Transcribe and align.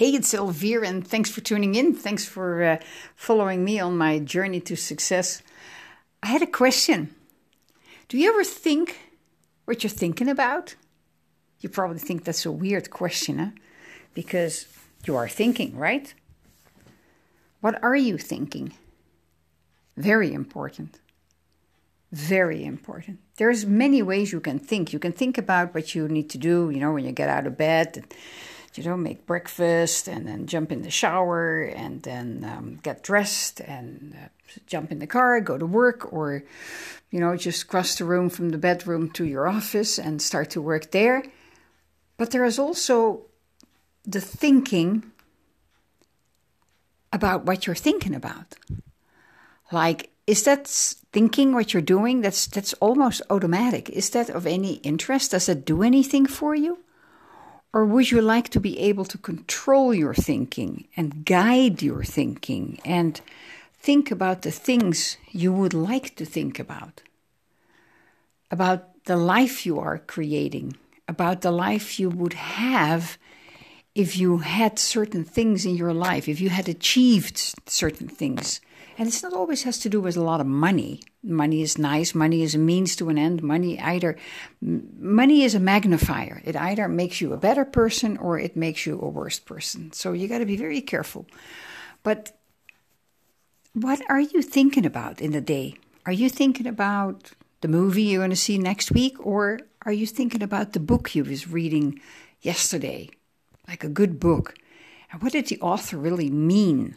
Hey, 0.00 0.14
it's 0.14 0.32
Elvira, 0.32 0.88
and 0.88 1.06
thanks 1.06 1.30
for 1.30 1.42
tuning 1.42 1.74
in. 1.74 1.92
Thanks 1.92 2.24
for 2.24 2.64
uh, 2.64 2.78
following 3.16 3.62
me 3.62 3.78
on 3.78 3.98
my 3.98 4.18
journey 4.18 4.58
to 4.60 4.74
success. 4.74 5.42
I 6.22 6.28
had 6.28 6.40
a 6.40 6.46
question. 6.46 7.14
Do 8.08 8.16
you 8.16 8.30
ever 8.30 8.42
think 8.42 8.98
what 9.66 9.84
you're 9.84 9.90
thinking 9.90 10.30
about? 10.30 10.74
You 11.60 11.68
probably 11.68 11.98
think 11.98 12.24
that's 12.24 12.46
a 12.46 12.50
weird 12.50 12.88
question, 12.88 13.38
huh? 13.38 13.50
Because 14.14 14.66
you 15.04 15.16
are 15.16 15.28
thinking, 15.28 15.76
right? 15.76 16.14
What 17.60 17.84
are 17.84 17.94
you 17.94 18.16
thinking? 18.16 18.72
Very 19.98 20.32
important. 20.32 20.98
Very 22.10 22.64
important. 22.64 23.18
There's 23.36 23.66
many 23.66 24.00
ways 24.00 24.32
you 24.32 24.40
can 24.40 24.60
think. 24.60 24.94
You 24.94 24.98
can 24.98 25.12
think 25.12 25.36
about 25.36 25.74
what 25.74 25.94
you 25.94 26.08
need 26.08 26.30
to 26.30 26.38
do, 26.38 26.70
you 26.70 26.80
know, 26.80 26.90
when 26.90 27.04
you 27.04 27.12
get 27.12 27.28
out 27.28 27.46
of 27.46 27.58
bed, 27.58 27.98
and, 27.98 28.14
you 28.74 28.84
know, 28.84 28.96
make 28.96 29.26
breakfast 29.26 30.08
and 30.08 30.26
then 30.26 30.46
jump 30.46 30.70
in 30.70 30.82
the 30.82 30.90
shower 30.90 31.62
and 31.62 32.02
then 32.02 32.44
um, 32.44 32.78
get 32.82 33.02
dressed 33.02 33.60
and 33.60 34.14
uh, 34.14 34.28
jump 34.66 34.92
in 34.92 35.00
the 35.00 35.06
car, 35.06 35.40
go 35.40 35.58
to 35.58 35.66
work, 35.66 36.12
or, 36.12 36.44
you 37.10 37.18
know, 37.18 37.36
just 37.36 37.68
cross 37.68 37.96
the 37.96 38.04
room 38.04 38.30
from 38.30 38.50
the 38.50 38.58
bedroom 38.58 39.10
to 39.10 39.24
your 39.24 39.48
office 39.48 39.98
and 39.98 40.22
start 40.22 40.50
to 40.50 40.62
work 40.62 40.92
there. 40.92 41.24
But 42.16 42.30
there 42.30 42.44
is 42.44 42.58
also 42.58 43.22
the 44.04 44.20
thinking 44.20 45.10
about 47.12 47.44
what 47.44 47.66
you're 47.66 47.74
thinking 47.74 48.14
about. 48.14 48.54
Like, 49.72 50.10
is 50.26 50.44
that 50.44 50.68
thinking 51.12 51.52
what 51.52 51.72
you're 51.72 51.82
doing? 51.82 52.20
That's 52.20 52.46
that's 52.46 52.72
almost 52.74 53.22
automatic. 53.30 53.88
Is 53.90 54.10
that 54.10 54.30
of 54.30 54.46
any 54.46 54.74
interest? 54.74 55.32
Does 55.32 55.48
it 55.48 55.64
do 55.64 55.82
anything 55.82 56.26
for 56.26 56.54
you? 56.54 56.78
Or 57.72 57.84
would 57.84 58.10
you 58.10 58.20
like 58.20 58.48
to 58.50 58.60
be 58.60 58.78
able 58.80 59.04
to 59.04 59.18
control 59.18 59.94
your 59.94 60.14
thinking 60.14 60.88
and 60.96 61.24
guide 61.24 61.82
your 61.82 62.02
thinking 62.02 62.80
and 62.84 63.20
think 63.78 64.10
about 64.10 64.42
the 64.42 64.50
things 64.50 65.16
you 65.30 65.52
would 65.52 65.74
like 65.74 66.16
to 66.16 66.24
think 66.24 66.58
about? 66.58 67.02
About 68.50 69.04
the 69.04 69.16
life 69.16 69.64
you 69.64 69.78
are 69.78 69.98
creating, 69.98 70.76
about 71.06 71.42
the 71.42 71.52
life 71.52 72.00
you 72.00 72.10
would 72.10 72.34
have 72.34 73.16
if 73.94 74.16
you 74.16 74.38
had 74.38 74.78
certain 74.78 75.24
things 75.24 75.66
in 75.66 75.74
your 75.74 75.92
life, 75.92 76.28
if 76.28 76.40
you 76.40 76.48
had 76.48 76.68
achieved 76.68 77.54
certain 77.66 78.08
things. 78.08 78.60
And 78.96 79.08
it's 79.08 79.22
not 79.22 79.32
always 79.32 79.62
has 79.62 79.78
to 79.78 79.88
do 79.88 80.00
with 80.00 80.16
a 80.16 80.22
lot 80.22 80.40
of 80.40 80.46
money. 80.46 81.00
Money 81.22 81.62
is 81.62 81.78
nice. 81.78 82.14
Money 82.14 82.42
is 82.42 82.54
a 82.54 82.58
means 82.58 82.94
to 82.96 83.08
an 83.08 83.18
end. 83.18 83.42
Money 83.42 83.80
either 83.80 84.16
money 84.60 85.42
is 85.42 85.54
a 85.54 85.60
magnifier. 85.60 86.42
It 86.44 86.54
either 86.54 86.86
makes 86.86 87.20
you 87.20 87.32
a 87.32 87.38
better 87.38 87.64
person 87.64 88.16
or 88.18 88.38
it 88.38 88.56
makes 88.56 88.86
you 88.86 89.00
a 89.00 89.08
worse 89.08 89.38
person. 89.38 89.92
So 89.92 90.12
you 90.12 90.28
got 90.28 90.38
to 90.38 90.46
be 90.46 90.56
very 90.56 90.82
careful. 90.82 91.26
But 92.02 92.36
what 93.72 94.02
are 94.08 94.20
you 94.20 94.42
thinking 94.42 94.84
about 94.84 95.20
in 95.20 95.32
the 95.32 95.40
day? 95.40 95.76
Are 96.04 96.12
you 96.12 96.28
thinking 96.28 96.66
about 96.66 97.32
the 97.60 97.68
movie 97.68 98.02
you're 98.02 98.20
going 98.20 98.30
to 98.30 98.36
see 98.36 98.58
next 98.58 98.92
week 98.92 99.16
or 99.24 99.60
are 99.82 99.92
you 99.92 100.06
thinking 100.06 100.42
about 100.42 100.72
the 100.72 100.80
book 100.80 101.14
you 101.14 101.24
was 101.24 101.48
reading 101.48 102.00
yesterday 102.40 103.08
like 103.70 103.84
a 103.84 103.88
good 103.88 104.18
book. 104.18 104.54
And 105.10 105.22
what 105.22 105.32
did 105.32 105.46
the 105.46 105.60
author 105.60 105.96
really 105.96 106.28
mean? 106.28 106.96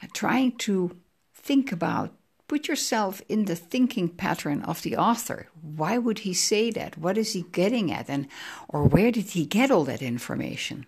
And 0.00 0.12
trying 0.12 0.52
to 0.58 0.96
think 1.34 1.72
about, 1.72 2.12
put 2.46 2.68
yourself 2.68 3.22
in 3.28 3.46
the 3.46 3.56
thinking 3.56 4.08
pattern 4.08 4.62
of 4.62 4.82
the 4.82 4.96
author. 4.96 5.48
Why 5.62 5.96
would 5.96 6.20
he 6.20 6.34
say 6.34 6.70
that? 6.72 6.98
What 6.98 7.16
is 7.16 7.32
he 7.32 7.46
getting 7.52 7.90
at? 7.90 8.10
And 8.10 8.28
or 8.68 8.84
where 8.84 9.10
did 9.10 9.30
he 9.30 9.46
get 9.46 9.70
all 9.70 9.84
that 9.84 10.02
information? 10.02 10.84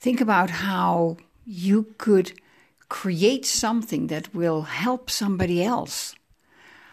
Think 0.00 0.20
about 0.20 0.50
how 0.50 1.16
you 1.44 1.94
could 1.96 2.32
create 2.88 3.46
something 3.46 4.08
that 4.08 4.34
will 4.34 4.62
help 4.62 5.10
somebody 5.10 5.62
else. 5.62 6.16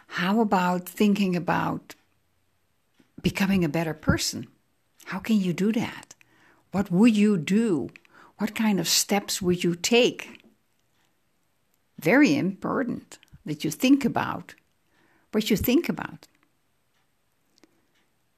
How 0.08 0.42
about 0.42 0.88
thinking 0.88 1.36
about 1.36 1.96
becoming 3.24 3.66
a 3.66 3.70
better 3.70 3.96
person? 3.96 4.48
How 5.06 5.20
can 5.20 5.40
you 5.40 5.54
do 5.54 5.72
that? 5.72 6.13
What 6.74 6.90
would 6.90 7.16
you 7.16 7.38
do? 7.38 7.90
What 8.40 8.56
kind 8.56 8.80
of 8.80 8.88
steps 8.90 9.44
would 9.44 9.64
you 9.64 9.76
take? 9.76 10.42
Very 12.00 12.36
important 12.36 13.20
that 13.46 13.64
you 13.64 13.70
think 13.70 14.04
about 14.04 14.56
what 15.32 15.52
you 15.52 15.56
think 15.56 15.88
about. 15.88 16.28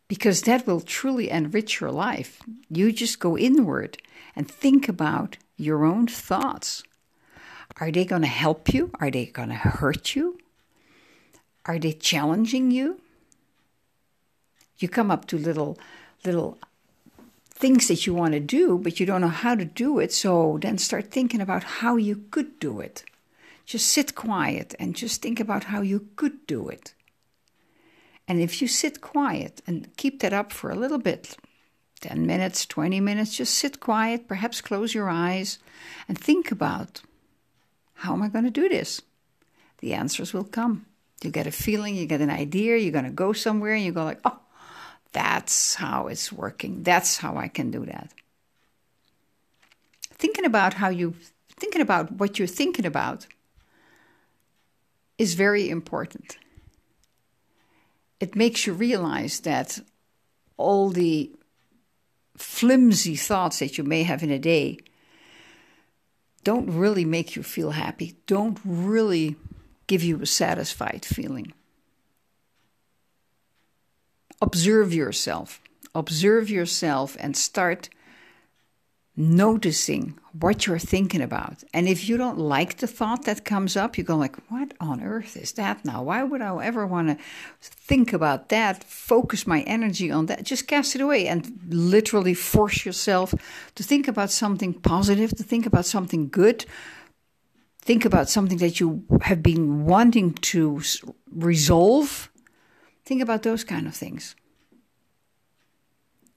Because 0.09 0.41
that 0.41 0.67
will 0.67 0.81
truly 0.81 1.29
enrich 1.29 1.79
your 1.79 1.91
life. 1.91 2.41
You 2.69 2.91
just 2.91 3.21
go 3.21 3.37
inward 3.37 3.99
and 4.35 4.51
think 4.51 4.89
about 4.89 5.37
your 5.55 5.85
own 5.85 6.05
thoughts. 6.05 6.83
Are 7.79 7.89
they 7.89 8.03
going 8.03 8.23
to 8.23 8.27
help 8.27 8.73
you? 8.73 8.91
Are 8.99 9.09
they 9.09 9.27
going 9.27 9.49
to 9.49 9.55
hurt 9.55 10.13
you? 10.13 10.37
Are 11.65 11.79
they 11.79 11.93
challenging 11.93 12.69
you? 12.69 12.99
You 14.77 14.89
come 14.89 15.09
up 15.09 15.25
to 15.27 15.37
little 15.37 15.79
little 16.25 16.59
things 17.55 17.87
that 17.87 18.05
you 18.05 18.13
want 18.13 18.33
to 18.33 18.39
do, 18.39 18.77
but 18.77 18.99
you 18.99 19.05
don't 19.05 19.21
know 19.21 19.27
how 19.29 19.55
to 19.55 19.65
do 19.65 19.99
it. 19.99 20.11
So 20.11 20.59
then 20.61 20.77
start 20.77 21.09
thinking 21.09 21.41
about 21.41 21.63
how 21.63 21.95
you 21.95 22.25
could 22.29 22.59
do 22.59 22.81
it. 22.81 23.03
Just 23.65 23.87
sit 23.87 24.13
quiet 24.13 24.75
and 24.77 24.95
just 24.95 25.21
think 25.21 25.39
about 25.39 25.65
how 25.65 25.81
you 25.81 26.07
could 26.15 26.45
do 26.45 26.67
it. 26.67 26.93
And 28.27 28.39
if 28.39 28.61
you 28.61 28.67
sit 28.67 29.01
quiet 29.01 29.61
and 29.65 29.95
keep 29.97 30.19
that 30.19 30.33
up 30.33 30.51
for 30.51 30.69
a 30.69 30.75
little 30.75 30.97
bit 30.97 31.37
10 32.01 32.25
minutes, 32.25 32.65
20 32.65 32.99
minutes 32.99 33.37
just 33.37 33.53
sit 33.53 33.79
quiet, 33.79 34.27
perhaps 34.27 34.61
close 34.61 34.93
your 34.93 35.09
eyes, 35.09 35.57
and 36.07 36.17
think 36.17 36.51
about 36.51 37.01
how 37.95 38.13
am 38.13 38.21
I 38.21 38.27
going 38.27 38.45
to 38.45 38.51
do 38.51 38.67
this? 38.67 39.01
The 39.79 39.93
answers 39.93 40.33
will 40.33 40.43
come. 40.43 40.85
You 41.23 41.31
get 41.31 41.47
a 41.47 41.51
feeling, 41.51 41.95
you 41.95 42.05
get 42.05 42.21
an 42.21 42.29
idea, 42.29 42.77
you're 42.77 42.91
going 42.91 43.05
to 43.05 43.11
go 43.11 43.31
somewhere, 43.33 43.73
and 43.73 43.83
you 43.83 43.91
go 43.91 44.03
like, 44.03 44.19
oh, 44.25 44.39
that's 45.15 45.75
how 45.75 46.07
it's 46.07 46.29
working. 46.29 46.83
That's 46.83 47.15
how 47.15 47.37
I 47.37 47.47
can 47.47 47.71
do 47.71 47.85
that. 47.85 48.11
Thinking 50.11 50.43
about 50.43 50.73
how 50.73 50.89
you 50.89 51.15
thinking 51.57 51.81
about 51.81 52.11
what 52.11 52.37
you're 52.37 52.49
thinking 52.49 52.85
about 52.85 53.25
is 55.17 55.33
very 55.35 55.69
important. 55.69 56.37
It 58.19 58.35
makes 58.35 58.67
you 58.67 58.73
realize 58.73 59.39
that 59.41 59.79
all 60.57 60.89
the 60.89 61.31
flimsy 62.35 63.15
thoughts 63.15 63.59
that 63.59 63.77
you 63.77 63.85
may 63.85 64.03
have 64.03 64.21
in 64.21 64.31
a 64.31 64.39
day 64.39 64.79
don't 66.43 66.69
really 66.69 67.05
make 67.05 67.37
you 67.37 67.43
feel 67.43 67.71
happy, 67.71 68.17
don't 68.27 68.59
really 68.65 69.37
give 69.87 70.03
you 70.03 70.21
a 70.21 70.25
satisfied 70.25 71.05
feeling 71.05 71.53
observe 74.41 74.93
yourself. 74.93 75.61
Observe 75.93 76.49
yourself 76.49 77.15
and 77.19 77.37
start 77.37 77.89
noticing 79.17 80.19
what 80.33 80.67
you're 80.67 80.77
thinking 80.77 81.21
about. 81.21 81.63
And 81.73 81.87
if 81.87 82.09
you 82.09 82.17
don't 82.17 82.37
like 82.37 82.77
the 82.77 82.87
thought 82.87 83.23
that 83.23 83.45
comes 83.45 83.77
up, 83.77 83.97
you 83.97 84.03
go 84.03 84.17
like, 84.17 84.35
what 84.49 84.73
on 84.81 85.01
earth 85.01 85.37
is 85.37 85.53
that 85.53 85.85
now? 85.85 86.03
Why 86.03 86.23
would 86.23 86.41
I 86.41 86.65
ever 86.65 86.85
want 86.85 87.07
to 87.07 87.17
think 87.61 88.11
about 88.11 88.49
that? 88.49 88.83
Focus 88.83 89.47
my 89.47 89.61
energy 89.61 90.11
on 90.11 90.25
that. 90.25 90.43
Just 90.43 90.67
cast 90.67 90.95
it 90.95 91.01
away 91.01 91.27
and 91.27 91.57
literally 91.69 92.33
force 92.33 92.85
yourself 92.85 93.33
to 93.75 93.83
think 93.83 94.09
about 94.09 94.31
something 94.31 94.73
positive, 94.73 95.31
to 95.37 95.43
think 95.43 95.65
about 95.65 95.85
something 95.85 96.27
good. 96.27 96.65
Think 97.81 98.03
about 98.03 98.29
something 98.29 98.57
that 98.57 98.81
you 98.81 99.05
have 99.21 99.41
been 99.41 99.85
wanting 99.85 100.33
to 100.33 100.81
resolve 101.31 102.29
Think 103.05 103.21
about 103.21 103.43
those 103.43 103.63
kind 103.63 103.87
of 103.87 103.95
things. 103.95 104.35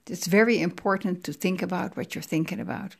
It's 0.07 0.27
very 0.27 0.61
important 0.61 1.23
to 1.25 1.33
think 1.33 1.61
about 1.61 1.95
what 1.97 2.15
you're 2.15 2.21
thinking 2.21 2.59
about. 2.59 2.95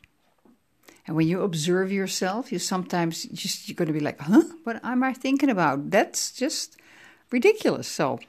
And 1.06 1.16
when 1.16 1.26
you 1.26 1.42
observe 1.42 1.90
yourself, 1.90 2.52
you 2.52 2.58
sometimes 2.58 3.24
just 3.24 3.68
you're 3.68 3.74
going 3.74 3.88
to 3.88 3.92
be 3.92 4.00
like, 4.00 4.20
"Huh? 4.20 4.42
What 4.64 4.84
am 4.84 5.02
I 5.02 5.12
thinking 5.12 5.50
about? 5.50 5.90
That's 5.90 6.30
just 6.30 6.76
ridiculous." 7.30 7.88
So, 7.88 8.20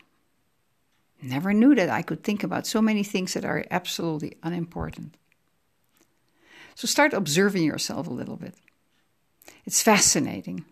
never 1.22 1.54
knew 1.54 1.76
that 1.76 1.90
I 1.90 2.02
could 2.02 2.24
think 2.24 2.44
about 2.44 2.66
so 2.66 2.82
many 2.82 3.04
things 3.04 3.34
that 3.34 3.46
are 3.46 3.66
absolutely 3.70 4.38
unimportant. 4.42 5.16
So 6.76 6.88
start 6.88 7.14
observing 7.14 7.64
yourself 7.64 8.08
a 8.08 8.14
little 8.14 8.38
bit. 8.38 8.56
It's 9.66 9.84
fascinating. 9.84 10.66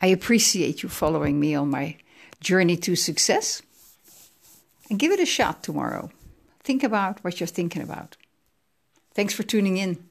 I 0.00 0.08
appreciate 0.08 0.82
you 0.82 0.88
following 0.88 1.40
me 1.40 1.54
on 1.54 1.70
my 1.70 1.96
journey 2.42 2.76
to 2.76 2.96
success 2.96 3.62
and 4.90 4.98
give 4.98 5.12
it 5.12 5.20
a 5.20 5.26
shot 5.26 5.62
tomorrow. 5.62 6.10
Think 6.62 6.82
about 6.82 7.22
what 7.24 7.40
you're 7.40 7.46
thinking 7.46 7.82
about. 7.82 8.16
Thanks 9.14 9.34
for 9.34 9.42
tuning 9.42 9.76
in. 9.76 10.08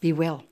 Be 0.00 0.12
well. 0.12 0.44